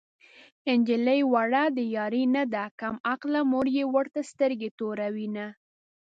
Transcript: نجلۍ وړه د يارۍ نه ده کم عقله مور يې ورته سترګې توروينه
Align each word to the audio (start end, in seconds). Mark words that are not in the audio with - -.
نجلۍ 0.79 1.21
وړه 1.33 1.63
د 1.77 1.79
يارۍ 1.95 2.23
نه 2.35 2.43
ده 2.53 2.63
کم 2.79 2.95
عقله 3.11 3.41
مور 3.51 3.67
يې 3.77 3.83
ورته 3.95 4.19
سترګې 4.31 4.69
توروينه 4.79 5.45